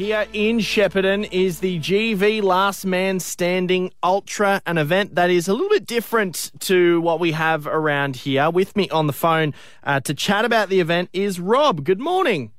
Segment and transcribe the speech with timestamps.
[0.00, 5.52] Here in Shepparton is the GV Last Man Standing Ultra, an event that is a
[5.52, 8.48] little bit different to what we have around here.
[8.48, 9.52] With me on the phone
[9.84, 11.84] uh, to chat about the event is Rob.
[11.84, 12.50] Good morning.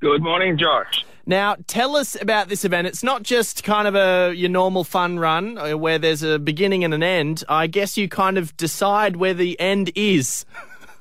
[0.00, 1.04] Good morning, Josh.
[1.26, 2.86] Now, tell us about this event.
[2.86, 6.84] It's not just kind of a your normal fun run uh, where there's a beginning
[6.84, 7.42] and an end.
[7.48, 10.46] I guess you kind of decide where the end is.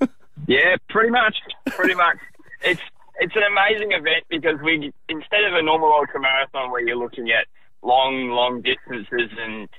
[0.48, 1.38] Yeah, pretty much.
[1.68, 2.18] Pretty much.
[2.62, 2.82] It's
[3.20, 7.32] it's an amazing event because we instead of a normal ultra marathon where you're looking
[7.32, 7.48] at
[7.82, 9.70] long, long distances and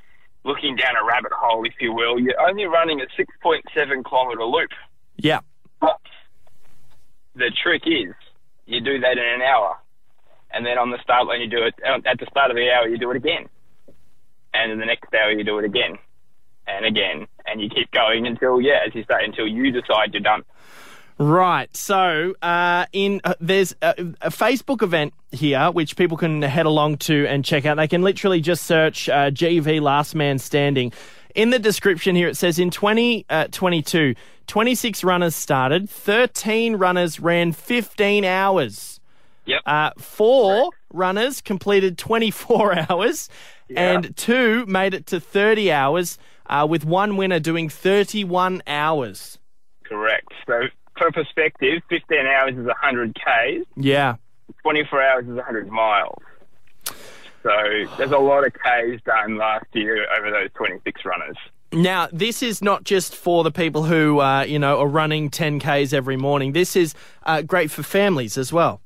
[0.44, 4.70] looking down a rabbit hole, if you will, you're only running a 6.7 kilometre loop.
[5.16, 5.40] Yeah.
[5.80, 6.00] But
[7.34, 8.14] the trick is
[8.64, 9.76] you do that in an hour,
[10.52, 12.70] and then on the start line you do it uh, at the start of the
[12.70, 13.48] hour you do it again,
[14.54, 15.98] and in the next hour you do it again,
[16.66, 20.22] and again, and you keep going until yeah, as you say, until you decide you're
[20.22, 20.42] done.
[21.18, 21.74] Right.
[21.74, 26.98] So, uh, in uh, there's a, a, Facebook event here which people can head along
[26.98, 27.78] to and check out.
[27.78, 30.92] They can literally just search uh, GV Last Man Standing.
[31.34, 34.14] In the description here, it says in 2022,
[34.46, 39.00] 26 runners started, 13 runners ran 15 hours.
[39.46, 39.60] Yep.
[39.64, 43.28] Uh, four runners completed 24 hours,
[43.68, 43.92] Yeah.
[43.92, 49.38] and two made it to 30 hours, uh, with one winner doing 31 hours.
[49.84, 50.28] Correct.
[50.46, 50.62] So
[50.98, 53.64] for perspective, 15 hours is 100 k's.
[53.76, 54.16] Yeah.
[54.62, 56.22] 24 hours is 100 miles.
[57.42, 57.52] So
[57.96, 61.36] there's a lot of Ks done last year over those 26 runners.
[61.72, 65.92] Now, this is not just for the people who, uh, you know, are running 10Ks
[65.92, 66.52] every morning.
[66.52, 66.94] This is
[67.24, 68.80] uh, great for families as well.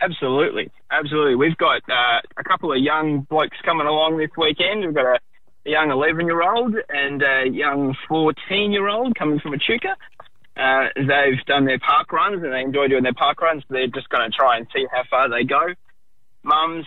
[0.00, 0.70] Absolutely.
[0.90, 1.36] Absolutely.
[1.36, 4.84] We've got uh, a couple of young blokes coming along this weekend.
[4.84, 5.18] We've got a,
[5.66, 9.96] a young 11 year old and a young 14 year old coming from Echuca.
[10.56, 13.62] Uh, they've done their park runs and they enjoy doing their park runs.
[13.70, 15.62] They're just going to try and see how far they go.
[16.42, 16.86] Mums,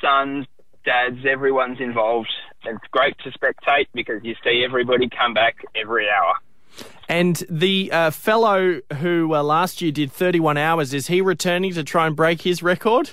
[0.00, 0.46] sons,
[0.84, 2.30] dads, everyone's involved.
[2.64, 6.34] It's great to spectate because you see everybody come back every hour.
[7.08, 11.84] And the uh, fellow who uh, last year did 31 hours, is he returning to
[11.84, 13.10] try and break his record?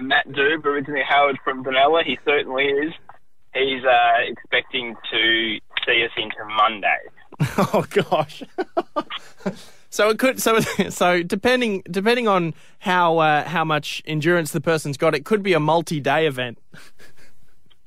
[0.00, 2.92] Matt Doob, originally Howard from Benalla, he certainly is.
[3.54, 6.98] He's uh, expecting to see us into Monday.
[7.56, 8.42] Oh gosh.
[9.90, 10.58] so it could so
[10.90, 15.52] so depending depending on how uh, how much endurance the person's got, it could be
[15.52, 16.58] a multi-day event.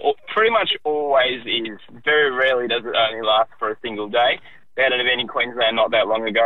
[0.03, 1.79] Well, pretty much always is.
[2.05, 4.39] Very rarely does it only last for a single day.
[4.75, 6.45] We had an event in Queensland not that long ago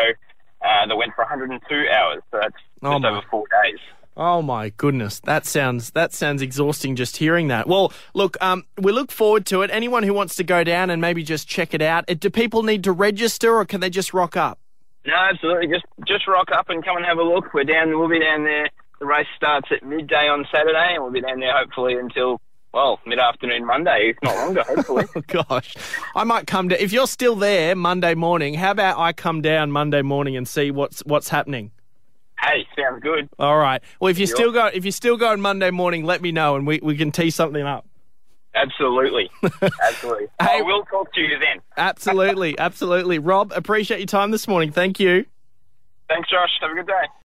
[0.61, 1.59] uh, that went for 102
[1.93, 2.53] hours, so that's
[2.83, 3.09] Oh, just my.
[3.09, 3.79] over four days.
[4.17, 7.67] Oh my goodness, that sounds that sounds exhausting just hearing that.
[7.67, 9.69] Well, look, um, we look forward to it.
[9.71, 12.83] Anyone who wants to go down and maybe just check it out, do people need
[12.85, 14.59] to register or can they just rock up?
[15.05, 15.67] No, absolutely.
[15.67, 17.53] Just just rock up and come and have a look.
[17.53, 17.89] We're down.
[17.97, 18.69] We'll be down there.
[18.99, 22.39] The race starts at midday on Saturday, and we'll be down there hopefully until
[22.73, 24.63] well mid afternoon Monday, if not longer.
[24.67, 25.05] Hopefully.
[25.15, 25.75] Oh gosh,
[26.15, 28.53] I might come down if you're still there Monday morning.
[28.53, 31.71] How about I come down Monday morning and see what's what's happening?
[32.43, 33.29] hey, sounds good.
[33.37, 33.83] All right.
[33.99, 34.35] Well, if you Sure.
[34.35, 37.11] still go if you're still going Monday morning, let me know and we, we can
[37.11, 37.85] tee something up.
[38.53, 39.29] Absolutely,
[39.81, 40.27] absolutely.
[40.39, 41.61] Hey- I will talk to you then.
[41.77, 43.17] Absolutely, absolutely.
[43.19, 44.71] Rob, appreciate your time this morning.
[44.71, 45.25] Thank you.
[46.09, 46.49] Thanks, Josh.
[46.61, 46.93] Have a good day.